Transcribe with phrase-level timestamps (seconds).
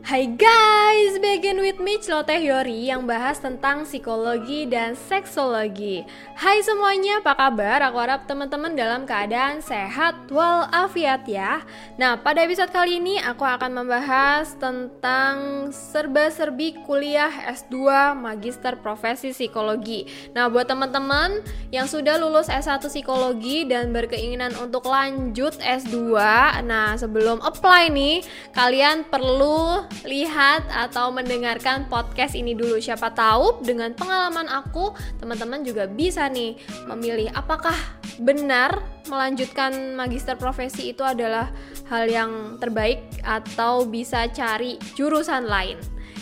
[0.00, 6.08] Hai guys, begin with me Celoteh Yori yang bahas tentang psikologi dan seksologi.
[6.40, 7.84] Hai semuanya, apa kabar?
[7.84, 11.60] Aku harap teman-teman dalam keadaan sehat walafiat ya.
[12.00, 20.08] Nah, pada episode kali ini aku akan membahas tentang serba-serbi kuliah S2 Magister Profesi Psikologi.
[20.32, 26.16] Nah, buat teman-teman yang sudah lulus S1 Psikologi dan berkeinginan untuk lanjut S2
[26.64, 28.24] Nah, sebelum apply nih,
[28.56, 32.80] kalian perlu lihat atau mendengarkan podcast ini dulu.
[32.80, 36.56] Siapa tahu dengan pengalaman aku, teman-teman juga bisa nih
[36.88, 37.74] memilih apakah
[38.20, 41.48] benar melanjutkan magister profesi itu adalah
[41.88, 45.80] hal yang terbaik atau bisa cari jurusan lain.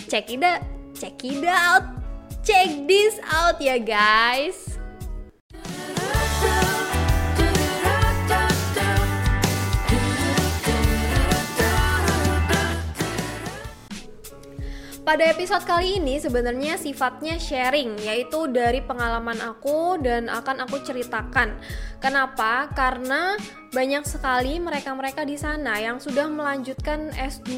[0.09, 0.62] Check it out,
[0.97, 1.85] check it out,
[2.47, 4.78] check this out ya guys.
[15.09, 21.56] Pada episode kali ini sebenarnya sifatnya sharing yaitu dari pengalaman aku dan akan aku ceritakan.
[21.97, 22.69] Kenapa?
[22.77, 23.33] Karena
[23.73, 27.56] banyak sekali mereka-mereka di sana yang sudah melanjutkan S2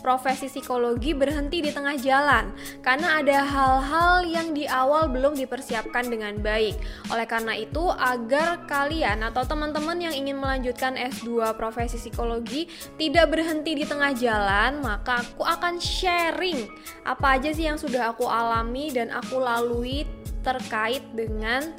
[0.00, 6.38] profesi psikologi berhenti di tengah jalan karena ada hal-hal yang di awal belum dipersiapkan dengan
[6.40, 6.76] baik.
[7.12, 13.76] Oleh karena itu, agar kalian atau teman-teman yang ingin melanjutkan S2 profesi psikologi tidak berhenti
[13.76, 16.66] di tengah jalan, maka aku akan sharing
[17.04, 20.08] apa aja sih yang sudah aku alami dan aku lalui
[20.46, 21.74] terkait dengan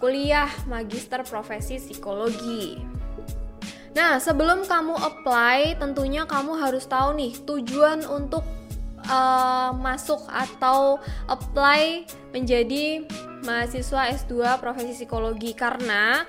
[0.00, 2.97] kuliah magister profesi psikologi.
[3.98, 8.46] Nah, sebelum kamu apply, tentunya kamu harus tahu nih tujuan untuk
[9.10, 13.02] uh, masuk atau apply menjadi
[13.42, 16.22] mahasiswa S2 profesi psikologi karena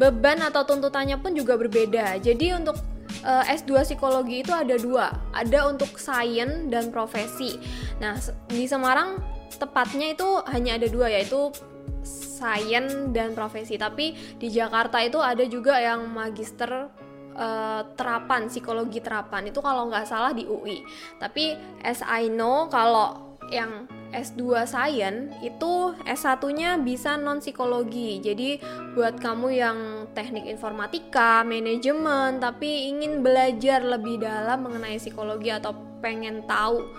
[0.00, 2.16] beban atau tuntutannya pun juga berbeda.
[2.24, 2.80] Jadi untuk
[3.20, 7.60] uh, S2 psikologi itu ada dua, ada untuk sains dan profesi.
[8.00, 8.16] Nah,
[8.48, 9.20] di Semarang
[9.60, 11.52] tepatnya itu hanya ada dua yaitu
[12.00, 16.88] sains dan profesi tapi di Jakarta itu ada juga yang magister
[17.36, 20.82] uh, terapan psikologi terapan itu kalau nggak salah di UI
[21.18, 28.18] tapi as I know kalau yang S2 Science itu S1-nya bisa non psikologi.
[28.18, 28.58] Jadi
[28.94, 29.78] buat kamu yang
[30.14, 36.90] teknik informatika, manajemen tapi ingin belajar lebih dalam mengenai psikologi atau pengen tahu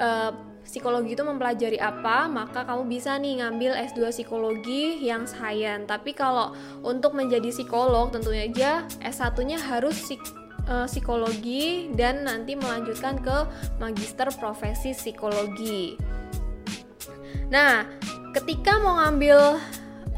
[0.00, 0.32] uh,
[0.68, 5.88] psikologi itu mempelajari apa, maka kamu bisa nih ngambil S2 psikologi yang sains.
[5.88, 6.52] Tapi kalau
[6.84, 10.20] untuk menjadi psikolog tentunya aja S1-nya harus psik
[10.68, 13.48] uh, psikologi dan nanti melanjutkan ke
[13.80, 15.96] magister profesi psikologi.
[17.48, 17.88] Nah,
[18.36, 19.56] ketika mau ngambil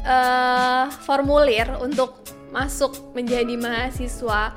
[0.03, 2.19] uh, formulir untuk
[2.51, 4.51] masuk menjadi mahasiswa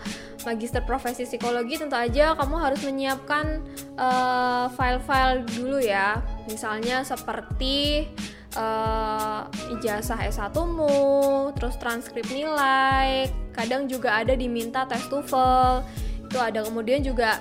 [0.45, 3.65] magister profesi psikologi tentu aja kamu harus menyiapkan
[3.97, 6.21] uh, file-file dulu ya.
[6.47, 8.09] Misalnya seperti
[8.55, 9.49] uh,
[9.81, 15.83] ijazah S1mu terus transkrip nilai kadang juga ada diminta tes TOEFL.
[16.29, 16.61] Itu ada.
[16.63, 17.41] Kemudian juga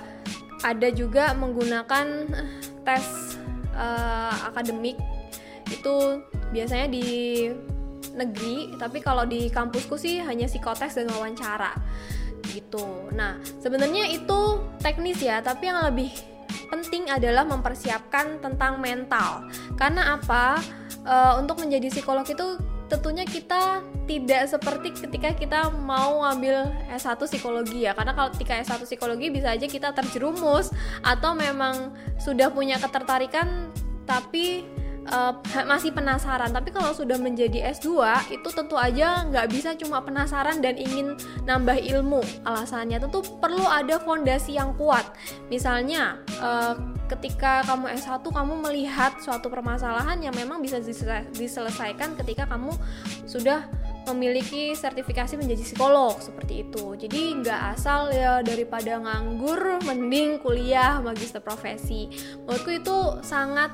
[0.64, 2.06] ada juga menggunakan
[2.82, 3.36] tes
[3.76, 4.96] uh, akademik.
[5.68, 7.06] Itu biasanya di
[8.14, 11.74] negeri tapi kalau di kampusku sih hanya psikotes dan wawancara
[12.54, 13.10] gitu.
[13.10, 16.14] Nah, sebenarnya itu teknis ya, tapi yang lebih
[16.70, 19.50] penting adalah mempersiapkan tentang mental.
[19.74, 20.62] Karena apa?
[21.02, 22.56] E, untuk menjadi psikolog itu
[22.86, 28.84] tentunya kita tidak seperti ketika kita mau ngambil S1 psikologi ya karena kalau ketika S1
[28.84, 30.68] psikologi bisa aja kita terjerumus
[31.00, 33.72] atau memang sudah punya ketertarikan
[34.04, 34.68] tapi
[35.10, 35.32] uh,
[35.66, 36.52] masih penasaran.
[36.52, 37.88] Tapi kalau sudah menjadi S2
[38.32, 42.22] itu tentu aja nggak bisa cuma penasaran dan ingin nambah ilmu.
[42.46, 45.04] Alasannya tentu perlu ada fondasi yang kuat.
[45.48, 46.76] Misalnya uh,
[47.08, 50.80] ketika kamu S1 kamu melihat suatu permasalahan yang memang bisa
[51.36, 52.72] diselesaikan ketika kamu
[53.28, 53.68] sudah
[54.04, 56.92] memiliki sertifikasi menjadi psikolog seperti itu.
[56.96, 62.12] Jadi nggak asal ya daripada nganggur mending kuliah magister profesi.
[62.44, 63.72] Menurutku itu sangat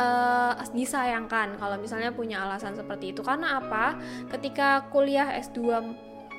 [0.00, 3.20] uh, disayangkan kalau misalnya punya alasan seperti itu.
[3.20, 4.00] Karena apa?
[4.32, 5.60] Ketika kuliah S2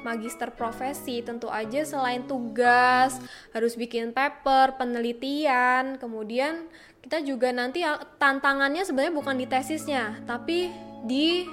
[0.01, 3.21] magister profesi tentu aja selain tugas
[3.53, 6.65] harus bikin paper penelitian kemudian
[7.05, 7.85] kita juga nanti
[8.17, 10.73] tantangannya sebenarnya bukan di tesisnya tapi
[11.05, 11.45] di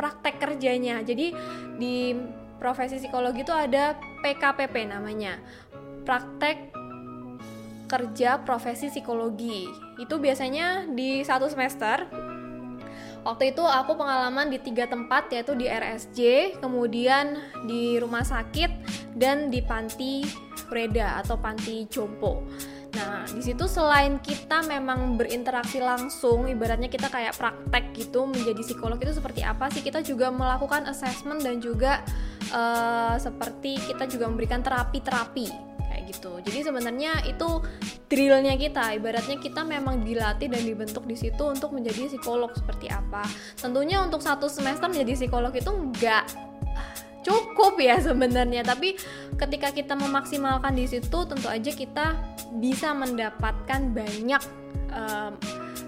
[0.00, 1.04] praktek kerjanya.
[1.04, 1.36] Jadi
[1.76, 2.16] di
[2.56, 5.36] profesi psikologi itu ada PKPP namanya.
[6.08, 6.69] Praktek
[7.90, 9.66] kerja profesi psikologi.
[9.98, 12.06] Itu biasanya di satu semester.
[13.20, 17.36] Waktu itu aku pengalaman di tiga tempat yaitu di RSJ, kemudian
[17.68, 18.70] di rumah sakit
[19.18, 20.24] dan di panti
[20.70, 22.46] Reda atau panti jompo.
[22.96, 28.98] Nah, di situ selain kita memang berinteraksi langsung, ibaratnya kita kayak praktek gitu menjadi psikolog
[28.98, 29.84] itu seperti apa sih?
[29.84, 32.02] Kita juga melakukan assessment dan juga
[32.50, 35.69] uh, seperti kita juga memberikan terapi-terapi
[36.10, 36.42] gitu.
[36.42, 37.62] Jadi sebenarnya itu
[38.10, 43.22] drillnya kita, ibaratnya kita memang dilatih dan dibentuk di situ untuk menjadi psikolog seperti apa.
[43.54, 46.26] Tentunya untuk satu semester menjadi psikolog itu enggak
[47.20, 48.96] cukup ya sebenarnya tapi
[49.36, 52.16] ketika kita memaksimalkan di situ tentu aja kita
[52.56, 54.42] bisa mendapatkan banyak
[54.92, 55.36] um,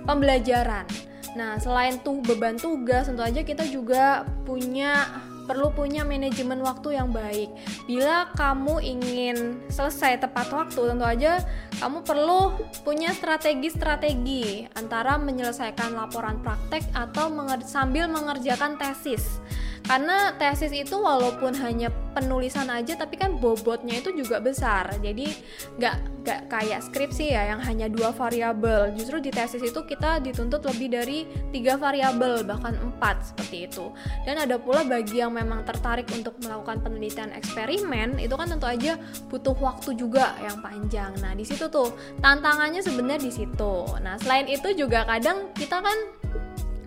[0.05, 0.85] pembelajaran
[1.33, 5.09] nah selain tuh beban tugas tentu aja kita juga punya
[5.45, 7.51] perlu punya manajemen waktu yang baik.
[7.87, 9.37] Bila kamu ingin
[9.69, 11.43] selesai tepat waktu, tentu aja
[11.79, 12.55] kamu perlu
[12.87, 19.43] punya strategi-strategi antara menyelesaikan laporan praktek atau menger sambil mengerjakan tesis
[19.83, 24.95] karena tesis itu walaupun hanya penulisan aja tapi kan bobotnya itu juga besar.
[25.03, 25.35] Jadi
[25.81, 28.95] nggak nggak kayak skripsi ya yang hanya dua variabel.
[28.95, 31.19] Justru di tesis itu kita dituntut lebih dari
[31.51, 33.91] tiga variabel bahkan empat seperti itu.
[34.23, 38.95] Dan ada pula bagi yang memang tertarik untuk melakukan penelitian eksperimen itu kan tentu aja
[39.33, 41.11] butuh waktu juga yang panjang.
[41.19, 41.91] Nah di situ tuh
[42.23, 43.75] tantangannya sebenarnya di situ.
[43.99, 45.99] Nah selain itu juga kadang kita kan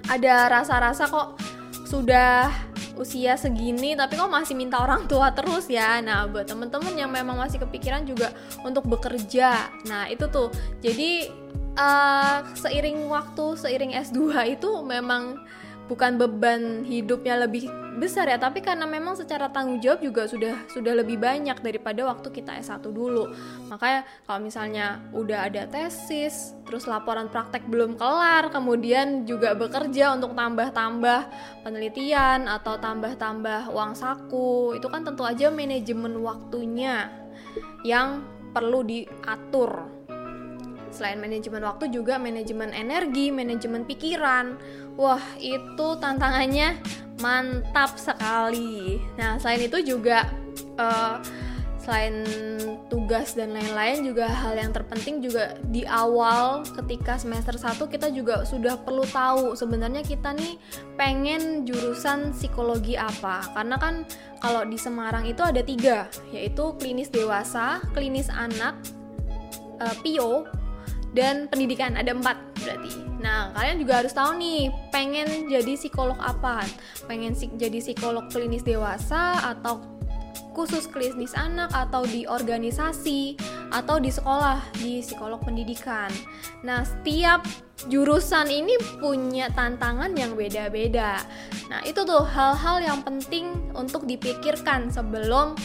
[0.05, 1.35] ada rasa-rasa kok
[1.85, 2.49] sudah
[2.95, 5.99] usia segini tapi kok masih minta orang tua terus ya?
[6.01, 8.33] Nah buat temen-temen yang memang masih kepikiran juga
[8.63, 9.71] untuk bekerja.
[9.87, 10.49] Nah itu tuh.
[10.79, 11.29] Jadi
[11.77, 14.19] uh, seiring waktu seiring S2
[14.59, 15.43] itu memang
[15.85, 20.93] bukan beban hidupnya lebih besar ya tapi karena memang secara tanggung jawab juga sudah sudah
[20.99, 23.31] lebih banyak daripada waktu kita S1 dulu
[23.71, 30.35] makanya kalau misalnya udah ada tesis terus laporan praktek belum kelar kemudian juga bekerja untuk
[30.35, 31.31] tambah-tambah
[31.63, 37.09] penelitian atau tambah-tambah uang saku itu kan tentu aja manajemen waktunya
[37.87, 39.95] yang perlu diatur
[40.95, 44.55] Selain manajemen waktu juga manajemen energi, manajemen pikiran.
[44.95, 46.79] Wah, itu tantangannya
[47.19, 48.99] mantap sekali.
[49.15, 50.27] Nah, selain itu juga
[50.75, 51.19] uh,
[51.85, 52.25] selain
[52.89, 58.41] tugas dan lain-lain juga hal yang terpenting juga di awal ketika semester 1 kita juga
[58.41, 60.57] sudah perlu tahu sebenarnya kita nih
[60.97, 64.01] pengen jurusan psikologi apa karena kan
[64.41, 68.73] kalau di Semarang itu ada tiga yaitu klinis dewasa, klinis anak,
[69.77, 70.49] uh, PIO
[71.13, 73.14] dan pendidikan ada empat berarti.
[73.25, 76.61] Nah kalian juga harus tahu nih pengen jadi psikolog apa?
[77.09, 79.81] Pengen jadi psikolog klinis dewasa atau
[80.53, 83.35] khusus klinis anak atau di organisasi
[83.73, 86.07] atau di sekolah di psikolog pendidikan.
[86.61, 87.43] Nah setiap
[87.91, 91.19] jurusan ini punya tantangan yang beda-beda.
[91.67, 95.57] Nah itu tuh hal-hal yang penting untuk dipikirkan sebelum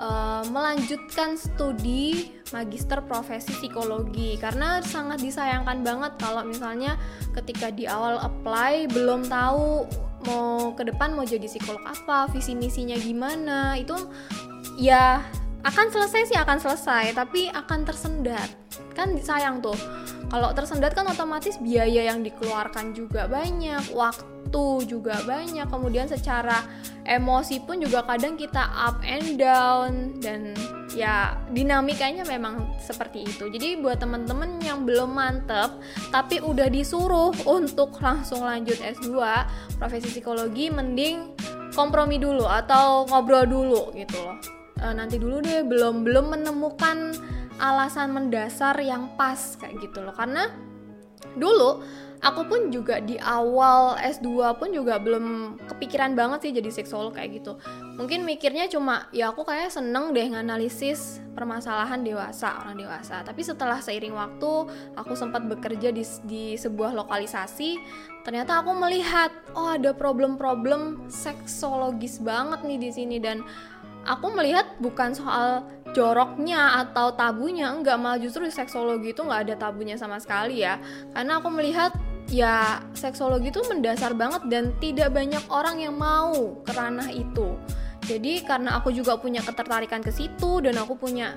[0.00, 4.40] uh, melanjutkan studi magister profesi psikologi.
[4.40, 6.96] Karena sangat disayangkan banget kalau misalnya
[7.36, 9.86] ketika di awal apply belum tahu
[10.28, 13.76] mau ke depan mau jadi psikolog apa visi misinya gimana.
[13.76, 13.94] Itu
[14.80, 15.20] ya
[15.60, 17.12] akan selesai sih akan selesai.
[17.14, 18.48] Tapi akan tersendat.
[18.96, 19.76] Kan sayang tuh.
[20.30, 24.39] Kalau tersendat kan otomatis biaya yang dikeluarkan juga banyak waktu
[24.82, 25.70] juga banyak.
[25.70, 26.66] Kemudian secara
[27.06, 30.18] emosi pun juga kadang kita up and down.
[30.18, 30.58] Dan
[30.94, 33.46] ya dinamikanya memang seperti itu.
[33.50, 35.78] Jadi buat temen-temen yang belum mantep
[36.10, 39.14] tapi udah disuruh untuk langsung lanjut S2
[39.78, 41.34] profesi psikologi mending
[41.74, 44.38] kompromi dulu atau ngobrol dulu gitu loh.
[44.80, 47.14] E, nanti dulu deh belum belum menemukan
[47.60, 50.14] alasan mendasar yang pas kayak gitu loh.
[50.16, 50.50] Karena
[51.38, 51.84] dulu
[52.20, 57.40] aku pun juga di awal S2 pun juga belum kepikiran banget sih jadi seksolog kayak
[57.40, 57.56] gitu.
[57.96, 63.24] Mungkin mikirnya cuma ya aku kayak seneng deh nganalisis permasalahan dewasa orang dewasa.
[63.24, 64.52] Tapi setelah seiring waktu
[65.00, 67.80] aku sempat bekerja di, di sebuah lokalisasi
[68.20, 73.16] ternyata aku melihat oh ada problem-problem seksologis banget nih di sini.
[73.16, 73.40] Dan
[74.04, 75.64] aku melihat bukan soal
[75.96, 80.76] joroknya atau tabunya enggak malah justru seksologi itu nggak ada tabunya sama sekali ya.
[81.16, 81.96] Karena aku melihat
[82.30, 87.58] ya seksologi itu mendasar banget dan tidak banyak orang yang mau ke ranah itu.
[88.06, 91.36] Jadi karena aku juga punya ketertarikan ke situ dan aku punya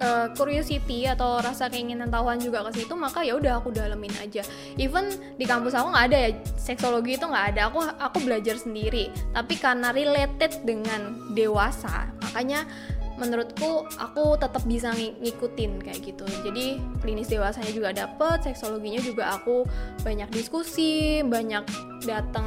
[0.00, 4.42] uh, curiosity atau rasa keinginan tahuan juga ke situ maka ya udah aku dalemin aja.
[4.80, 7.60] Even di kampus aku nggak ada ya seksologi itu nggak ada.
[7.70, 9.12] Aku aku belajar sendiri.
[9.32, 12.66] Tapi karena related dengan dewasa makanya
[13.14, 16.26] menurutku aku tetap bisa ng ngikutin kayak gitu.
[16.42, 19.62] Jadi klinis dewasanya juga dapet seksologinya juga aku
[20.02, 21.62] banyak diskusi banyak
[22.02, 22.46] datang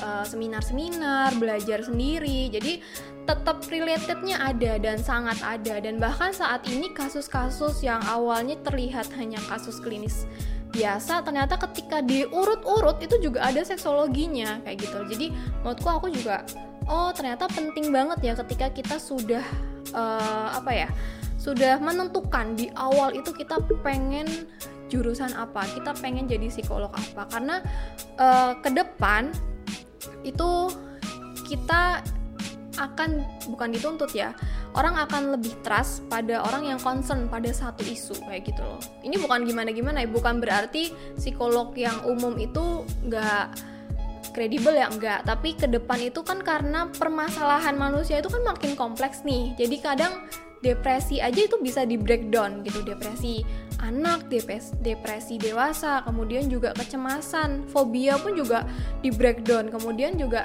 [0.00, 2.48] uh, seminar-seminar belajar sendiri.
[2.48, 2.80] Jadi
[3.28, 5.78] tetap relatednya ada dan sangat ada.
[5.78, 10.24] Dan bahkan saat ini kasus-kasus yang awalnya terlihat hanya kasus klinis
[10.70, 14.98] biasa ternyata ketika diurut-urut itu juga ada seksologinya kayak gitu.
[15.10, 15.26] Jadi
[15.60, 16.46] menurutku aku juga
[16.86, 19.42] oh ternyata penting banget ya ketika kita sudah
[19.92, 20.88] uh, apa ya
[21.40, 24.28] sudah menentukan di awal itu kita pengen
[24.90, 27.30] jurusan apa kita pengen jadi psikolog apa.
[27.30, 27.62] Karena
[28.18, 29.32] uh, ke depan
[30.26, 30.68] itu
[31.48, 32.04] kita
[32.80, 34.32] akan bukan dituntut ya
[34.72, 38.80] orang akan lebih trust pada orang yang concern pada satu isu kayak gitu loh.
[39.02, 43.69] Ini bukan gimana gimana ya bukan berarti psikolog yang umum itu nggak
[44.30, 44.88] kredibel ya?
[44.88, 45.26] Enggak.
[45.26, 49.54] Tapi ke depan itu kan karena permasalahan manusia itu kan makin kompleks nih.
[49.58, 50.26] Jadi kadang
[50.60, 52.84] depresi aja itu bisa di breakdown gitu.
[52.84, 53.40] Depresi
[53.80, 58.68] anak depresi, depresi dewasa kemudian juga kecemasan fobia pun juga
[59.00, 59.72] di breakdown.
[59.72, 60.44] Kemudian juga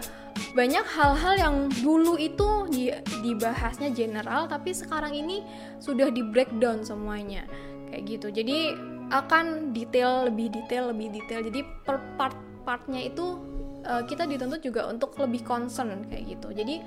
[0.55, 2.91] banyak hal-hal yang dulu itu di,
[3.23, 5.43] dibahasnya general tapi sekarang ini
[5.83, 7.43] sudah di breakdown semuanya.
[7.91, 8.27] Kayak gitu.
[8.31, 8.57] Jadi
[9.13, 11.45] akan detail lebih detail lebih detail.
[11.45, 13.37] Jadi per part partnya itu
[13.85, 16.81] uh, kita dituntut juga untuk lebih concern kayak gitu jadi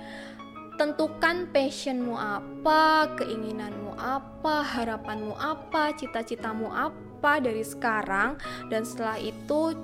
[0.79, 8.39] tentukan passionmu apa, keinginanmu apa, harapanmu apa, cita-citamu apa dari sekarang
[8.71, 9.75] dan setelah itu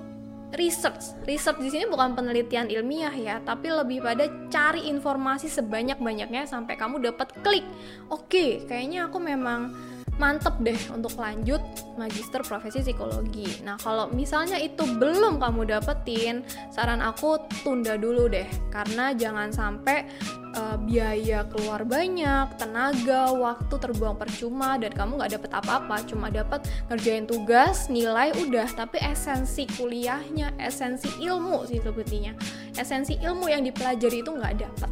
[0.55, 1.19] research.
[1.27, 7.03] Research di sini bukan penelitian ilmiah ya, tapi lebih pada cari informasi sebanyak-banyaknya sampai kamu
[7.03, 7.67] dapat klik.
[8.07, 9.75] Oke, kayaknya aku memang
[10.15, 11.59] mantep deh untuk lanjut
[11.99, 13.63] magister profesi psikologi.
[13.67, 20.07] Nah, kalau misalnya itu belum kamu dapetin, saran aku tunda dulu deh, karena jangan sampai
[20.55, 26.63] uh, biaya keluar banyak, tenaga, waktu terbuang percuma dan kamu nggak dapet apa-apa, cuma dapet
[26.87, 32.35] ngerjain tugas, nilai udah, tapi esensi kuliahnya, esensi ilmu sih sebetulnya,
[32.75, 34.91] esensi ilmu yang dipelajari itu nggak dapet.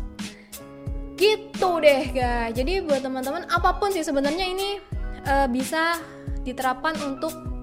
[1.13, 2.51] Gitu deh guys.
[2.51, 4.81] Jadi buat teman-teman apa pun sih sebenarnya ini
[5.27, 5.99] uh, bisa
[6.43, 7.53] diterapkan untuk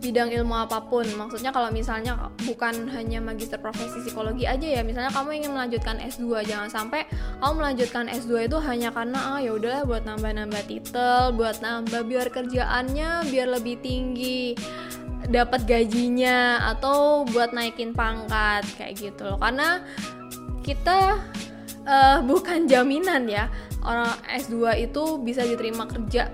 [0.00, 1.04] bidang ilmu apa pun.
[1.04, 6.48] Maksudnya kalau misalnya bukan hanya magister profesi psikologi aja ya, misalnya kamu ingin melanjutkan S2,
[6.48, 7.04] jangan sampai
[7.38, 12.32] kamu melanjutkan S2 itu hanya karena ah ya udahlah buat nambah-nambah titel, buat nambah biar
[12.32, 14.56] kerjaannya biar lebih tinggi
[15.28, 19.36] dapat gajinya atau buat naikin pangkat kayak gitu loh.
[19.36, 19.84] Karena
[20.64, 21.20] kita
[21.84, 23.52] uh, bukan jaminan ya
[23.84, 26.28] orang S2 itu bisa diterima kerja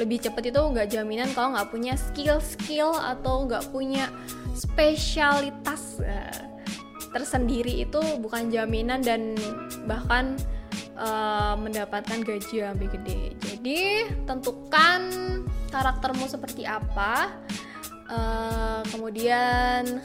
[0.00, 4.10] lebih cepat itu nggak jaminan kalau nggak punya skill-skill atau nggak punya
[4.54, 6.42] spesialitas uh,
[7.14, 9.38] tersendiri itu bukan jaminan dan
[9.86, 10.34] bahkan
[10.98, 13.20] uh, mendapatkan gaji yang lebih gede.
[13.38, 13.80] Jadi
[14.26, 15.00] tentukan
[15.70, 17.30] karaktermu seperti apa,
[18.10, 20.02] uh, kemudian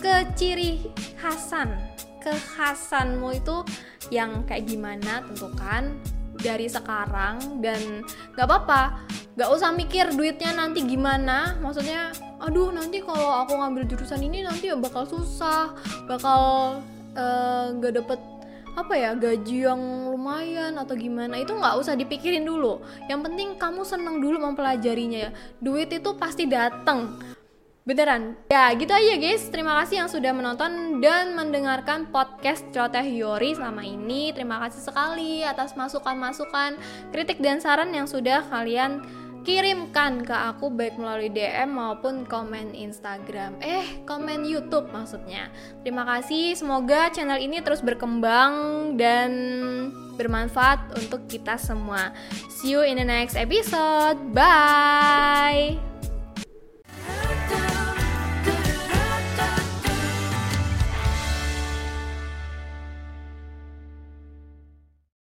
[0.00, 0.80] keciri
[1.20, 1.76] khasan
[2.26, 3.62] kekhasanmu itu
[4.10, 5.94] yang kayak gimana tentukan
[6.42, 8.02] dari sekarang dan
[8.34, 8.82] nggak apa-apa
[9.36, 12.08] nggak usah mikir duitnya nanti gimana maksudnya
[12.40, 15.76] aduh nanti kalau aku ngambil jurusan ini nanti ya bakal susah
[16.08, 16.40] bakal
[17.12, 18.20] eh, nggak uh, dapet
[18.76, 19.80] apa ya gaji yang
[20.12, 25.30] lumayan atau gimana itu nggak usah dipikirin dulu yang penting kamu seneng dulu mempelajarinya ya
[25.60, 27.16] duit itu pasti datang
[27.86, 28.34] Beneran.
[28.50, 29.46] Ya, gitu aja guys.
[29.46, 34.34] Terima kasih yang sudah menonton dan mendengarkan podcast Celoteh Yori selama ini.
[34.34, 36.82] Terima kasih sekali atas masukan-masukan,
[37.14, 39.06] kritik dan saran yang sudah kalian
[39.46, 43.54] kirimkan ke aku baik melalui DM maupun komen Instagram.
[43.62, 45.48] Eh, komen YouTube maksudnya.
[45.86, 46.58] Terima kasih.
[46.58, 48.52] Semoga channel ini terus berkembang
[48.98, 49.30] dan
[50.18, 52.10] bermanfaat untuk kita semua.
[52.58, 54.18] See you in the next episode.
[54.34, 55.95] Bye.